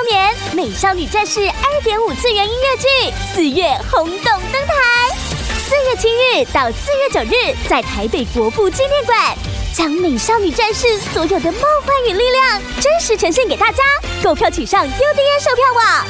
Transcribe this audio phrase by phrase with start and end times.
[0.00, 5.14] 周年《美少女战士》二点五次元音乐剧四月轰动登台，
[5.58, 9.36] 四月七日到四月九日，在台北国父纪念馆，
[9.74, 13.84] 将《美少女战士》所有的梦幻与力量真实呈现给大家。
[14.24, 16.06] 购票请上 UDN 售票网。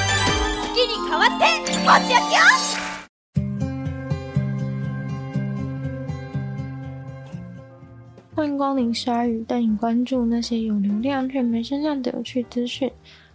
[8.36, 12.88] 欢迎光临鲨鱼，带你关注那些有流量却没声量的有趣资讯。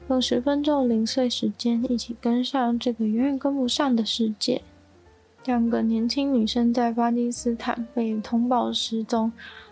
[0.08, 4.62] 用十分钟零碎时间，一起跟上这个永远跟不上的世界。
[5.46, 9.32] 两个年轻女生在巴基斯坦被通报失踪。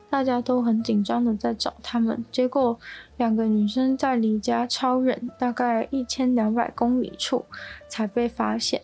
[0.10, 2.78] 大家都很紧张的在找他们，结果
[3.18, 7.44] 两个女生在离家超远，大概一千两百公里处
[7.88, 8.80] 才被发现。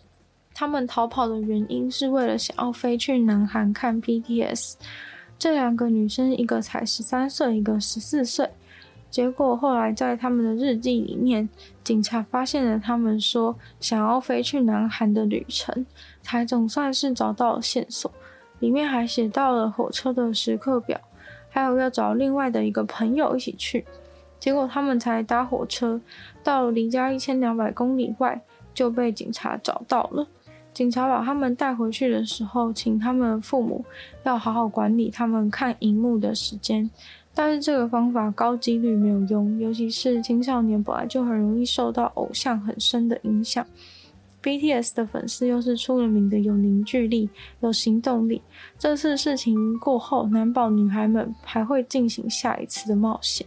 [0.52, 4.74] 他们逃跑的原因是为了想要飞去南韩看 BTS。
[5.38, 8.50] 这两个女生一个才十三岁，一个十四岁。
[9.10, 11.48] 结果后来在他们的日记里面，
[11.82, 15.84] 警察发现了他们说想要飞去南韩的旅程，
[16.22, 18.10] 才总算是找到了线索。
[18.60, 21.00] 里面还写到了火车的时刻表。
[21.52, 23.84] 还有要找另外的一个朋友一起去，
[24.38, 26.00] 结果他们才搭火车
[26.44, 28.40] 到离家一千两百公里外，
[28.72, 30.24] 就被警察找到了。
[30.72, 33.84] 警察把他们带回去的时候，请他们父母
[34.22, 36.88] 要好好管理他们看荧幕的时间，
[37.34, 43.66] 但是这个方法高几率没有用，尤其是青少年本来就很容易受到偶像很深的影响。
[44.42, 47.28] BTS 的粉丝又是出了名的有凝聚力、
[47.60, 48.40] 有行动力。
[48.78, 53.46] 这次事情过后，难保女孩们还会进行下一次的冒险。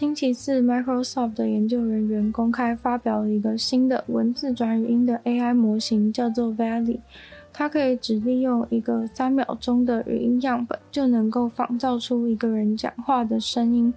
[0.00, 7.00] 星期四，Microsoft 的研究人员公开发表了一个新的文字转语音的 AI 模型，叫做 Valley。
[7.52, 13.92] 它可以只利用一个三秒钟的语音样本，就能够仿造出一个人讲话的声音。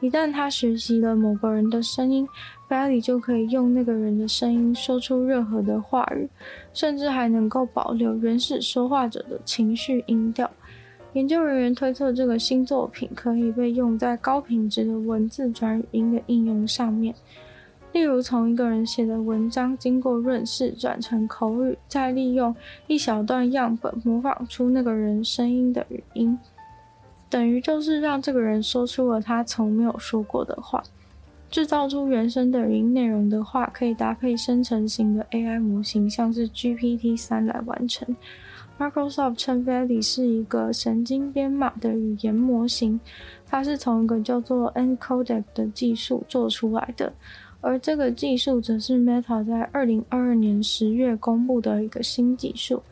[0.00, 2.26] 一旦他学习了某个人的声音
[2.70, 6.26] ，Valley 就可以用那个人的声音说出任何的话语，
[6.72, 10.50] 甚至还能够保留原始说话者的情绪音调。
[11.14, 17.14] 研究人员推测，这个新作品可以被用在高品质的文字转语音的应用上面，
[17.92, 22.56] 例如从一个人写的文章经过润饰转成口语，再利用
[22.86, 26.38] 一小段样本模仿出那个人声音的语音。
[27.28, 30.82] 等于就是让这个人说出了他从没有说过的话，
[31.50, 38.16] 制造出原生的语音内容的话，可以搭配生成型的 AI 模型，像是 GPT 三来完成。
[38.78, 42.98] Microsoft 称 Valley 是一个神经编码的语言模型，
[43.46, 47.12] 它是从一个叫做 Encodec 的技术做出来的，
[47.60, 52.82] 而这个技术则是 Meta 在二零二二年十月公布的一个新技术。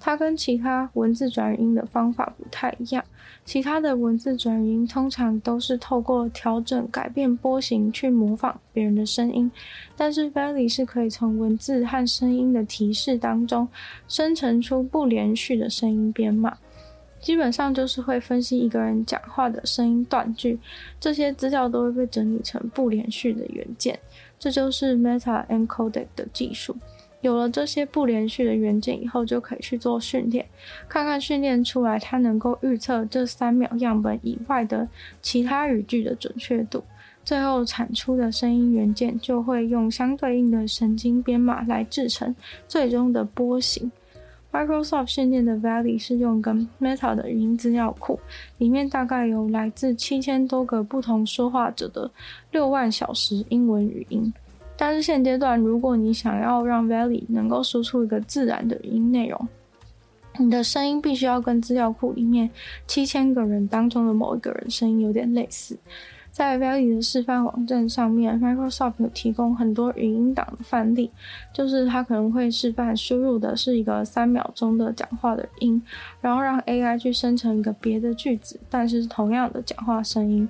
[0.00, 3.04] 它跟其他文字转语音的方法不太一样，
[3.44, 9.50] 其他的文字转语音通常都是透过调整、改变波形去模仿别人的声音，
[9.96, 13.68] 但是 Valley 是可以从文字和声音的提示当中
[14.06, 16.56] 生成出不连续的声音编码，
[17.20, 20.58] 基本上就是会分析一个人讲话的声音断句，
[21.00, 23.98] 这些资料都会被整理成不连续的元件，
[24.38, 26.76] 这就是 Meta Encodec 的技术。
[27.20, 30.46] 有了这些不连续的元件以后，就可以去做训练，
[30.88, 34.88] 看看训练出来它能够预测这三秒样本以外的
[35.20, 36.82] 其他语句的准确度。
[37.24, 42.34] 最后产出的声音元件就会用相对应的神经编码来制成
[42.66, 43.90] 最终的波形。
[44.50, 48.18] Microsoft 训练的 Valley 是用跟 Meta 的语音资料库，
[48.56, 52.10] 里面大概有来自七千多个不同说话者的
[52.50, 54.32] 六万小时英文语音。
[54.80, 59.48] 但是现阶段，如果你想要让 Valley 能够输出一个自然的语音内容，
[60.38, 62.48] 你的声音必须要跟资料库里面
[62.86, 65.76] 七千个人当中的某一个人声音有点类似。
[66.30, 71.10] 在 Valley 的示范网站上面，Microsoft 有提供很多语音档的范例，
[71.52, 75.82] 就是它可能会示范输入的是一个三秒钟的讲话的音，
[76.20, 80.48] 然后让 AI 去生成一个别的句子，但是同样的讲话声音。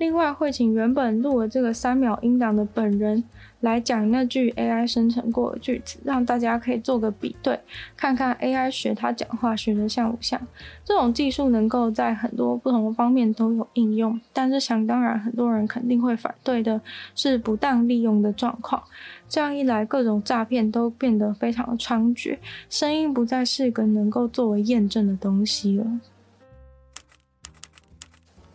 [0.00, 3.22] 另外会请原本录了这个三秒音档的本人
[3.60, 7.60] 来讲那句 AI 生成过的句子，让大家可以做个比对，
[7.98, 10.40] 看看 AI 学他讲话学得像不像。
[10.86, 16.80] 这种技术能够在很多不同的方面都有应用，但是想当然，很多人肯定会反对的
[17.14, 18.82] 是不当利用的状况。
[19.28, 22.38] 这样一来，各种诈骗都变得非常的猖獗，
[22.70, 25.84] 声音不再是个能够作为验证的东西了。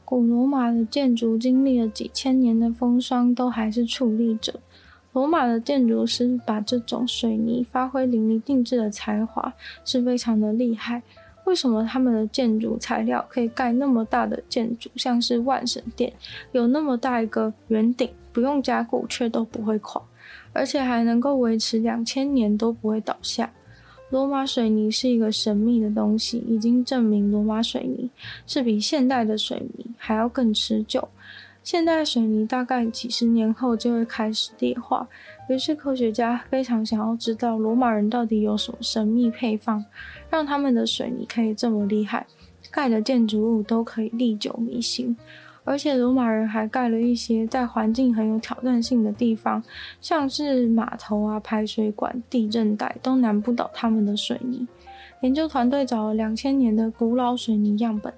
[0.06, 4.54] 古罗马的建筑经历了几千年的风霜，都还是矗立着。
[5.14, 9.54] 罗马的建筑师把这种水泥发挥淋漓尽致的才华，
[9.84, 11.02] 是非常的厉害。
[11.46, 16.14] 为什么他们的建筑材料可以盖那么大的建筑，像是万神殿，
[16.52, 20.02] 有那么大一个圆顶，不用加固却都不会垮，
[20.54, 23.52] 而且还能够维持两千年都不会倒下？
[24.16, 28.10] 罗马水泥是一个神秘的东西，已经证明罗马水泥
[28.48, 31.06] 是比现代的水泥还要更持久。
[31.62, 35.06] 现代水泥大概几十年后就会开始劣化，
[35.50, 39.84] 于是科学家非常想要知道罗马人到底有什么神秘配方，
[40.30, 42.26] 让他们的水泥可以这么厉害，
[42.72, 45.14] 盖的建筑物都可以历久弥新。
[45.66, 49.62] 而且罗马人还盖了一些在环境很有挑战性的地方，
[50.00, 54.66] 像是码头啊、排水管、地震带，都难不倒他们的水泥。
[55.22, 58.14] 研究团队找了两千年的古老水泥样本，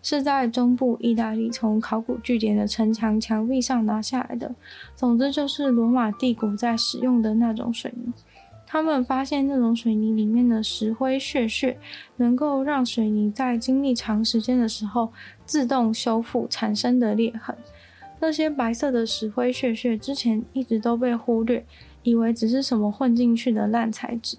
[0.00, 4.54] 是在中部意大利从考古据点的城墙墙壁上拿下来的。
[4.94, 8.12] 总之就是罗马帝国在使用的那种水泥。
[8.72, 11.78] 他们发现那种水泥里面的石灰屑屑，
[12.16, 15.12] 能够让水泥在经历长时间的时候
[15.44, 17.54] 自动修复产生的裂痕。
[18.18, 21.62] 那些白色的石灰屑屑之前一直都被忽略，
[22.02, 24.38] 以为只是什么混进去的烂材质。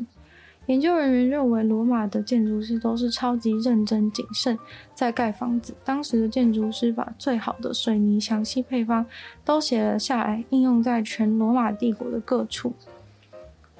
[0.65, 4.57] 研究人员认为，罗马的建筑师都是超级认真谨慎
[4.95, 5.75] 在盖房子。
[5.85, 9.05] 当时的建筑师把最好的水泥详细配方
[9.45, 12.73] 都写了下来，应用在全罗马帝国的各处。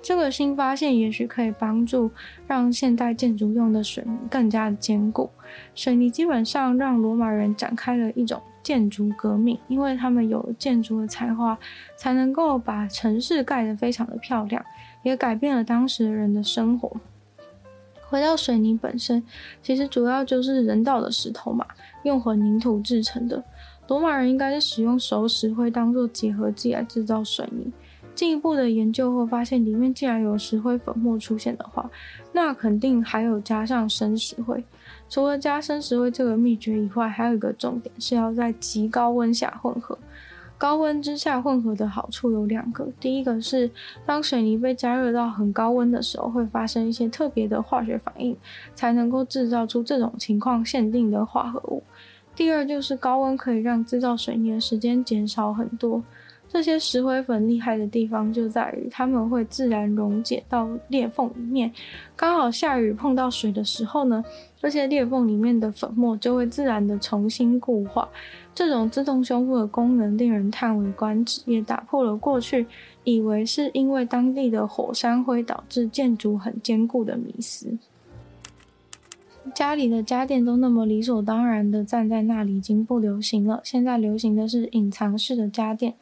[0.03, 2.11] 这个新发现也许可以帮助
[2.45, 5.29] 让现代建筑用的水泥更加的坚固。
[5.73, 11.57] 水泥基本上让罗马人展开了一种建筑革命，因为他们有建筑的才华，
[11.95, 14.63] 才能够把城市盖得非常的漂亮，
[15.03, 16.91] 也改变了当时的人的生活。
[18.09, 19.23] 回到水泥本身，
[19.61, 21.65] 其实主要就是人造的石头嘛，
[22.03, 23.41] 用混凝土制成的。
[23.88, 27.71] 罗马人应该是使用熟石灰当做结合剂来制造水泥。
[28.15, 31.89] 进一步的研究后发现，里面既然有石灰粉末出现的话，
[32.31, 34.63] 那肯定还有加上生石灰。
[35.10, 39.98] 除了加生石灰这个秘诀以外，还有一个重点是要在极高温下混合。
[40.56, 43.69] 高温之下混合的好处有两个，第一个是
[44.06, 48.38] 当水泥被加热到很高温的时候，会发生一些特别的化学反应，
[48.74, 51.83] 才能够制造出这种情况限定的化合物。
[52.36, 56.01] 第二就是高温可以让制造水泥的时间减少很多。
[56.53, 61.71] 这些石灰粉厉害的地方就在于，它们会自然溶解到裂缝里面。
[62.15, 64.23] 刚好下雨碰到水的时候呢，
[64.61, 68.07] 这些裂缝里面的粉末就会自然的重新固化。
[68.53, 72.67] 这种自动修复的功能令人叹为观止，也打破了过去
[73.03, 77.75] 以为是因为当地的火山灰导致建筑很坚固的迷思。
[79.55, 83.59] 家里的家电都那么理所当然的站在那里，已经不流行了。
[83.63, 85.95] 现在流行的是隐藏式的家电。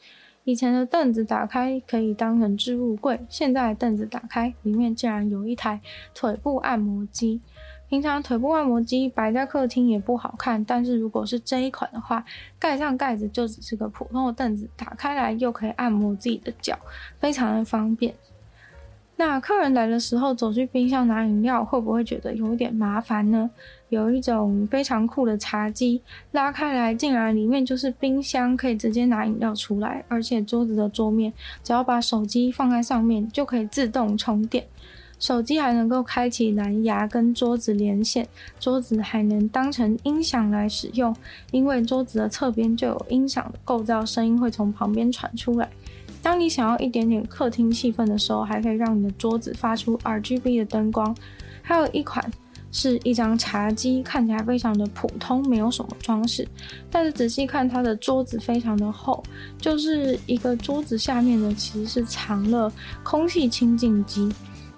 [0.44, 5.80] 以前的凳子打开可以当成置物柜，现在凳子打开，里面竟然有一台
[6.16, 7.42] 腿部按摩机。
[7.88, 12.24] 平常腿部按摩机摆在客厅也不好看，但是如果是这一款的话，
[12.58, 16.80] 盖上盖子就只是个普通的凳子，打开来又可以按摩自己的脚，
[17.20, 18.16] 非常的方便。
[19.24, 23.48] 那客人来的时候走去冰箱拿饮料，会不会觉得有一点麻烦呢？
[23.90, 26.02] 有一种非常酷的茶几，
[26.32, 31.32] 拉开来竟然里面就是冰箱，可以直接拿饮料出来，而且桌子的桌面
[31.64, 34.66] 只要把手机放在上面就可以自动充电。
[35.20, 38.28] 手机还能够开启蓝牙跟桌子连线，
[38.60, 41.16] 桌子还能当成音响来使用，
[41.52, 45.70] 因为桌子的侧边就有音响的构造，声音会从旁边传出来。
[46.22, 51.16] 当你想要一点点客厅气氛的时候，还可以让你的桌子发出 RGB 的灯光。
[51.62, 52.24] 还有一款
[52.72, 56.48] 是一张茶几，看起来非常的普通，没有什么装饰，
[56.90, 59.24] 但是仔细看它的桌子非常的厚，
[59.58, 62.72] 就是一个桌子下面呢，其实是藏了
[63.04, 64.32] 空气清净机，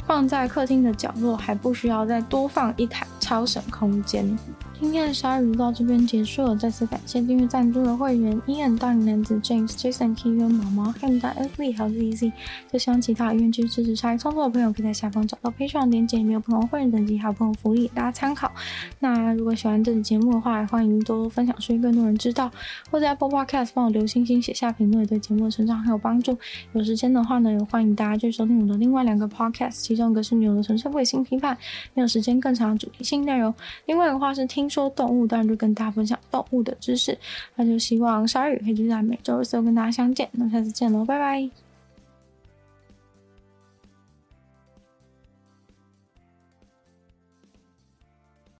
[0.08, 4.38] 放在客厅的角落，还不需要再多放一台，超省空间。
[4.84, 12.34] 今天的鲨鱼到这边结束了，再次感谢订阅赞助的会员：Ian、大龄男子 James、Jason、Keegan、毛毛、Ham、大 Ashley 还有 ZZ。
[12.70, 18.52] 就希望其他愿意支持鲨鱼创作的朋友，可以在下方找到 Patreon 连结，里面有不同会员等级还有不同福利，大家参考。
[19.00, 22.52] 那如果喜欢这期节目的话，欢迎多多分享，出去更多人知道。
[22.92, 26.38] 或者在 Apple Podcast 帮我留星星，写下评论，对节目的成长很有帮助。
[26.74, 31.58] 有时间的话呢，也欢迎大家去收听我的另外两个 Podcast，其中一个是女友的纯粹伪性批判，
[31.94, 33.54] 没有时间更长的主题性内容。
[33.86, 37.18] 另外的话是听说动物，当然就跟大家分享动物的知识。
[37.56, 40.28] 那就希望鲨鱼可以就在每周日四跟大家相见。
[40.34, 41.63] 那下次见喽，拜拜。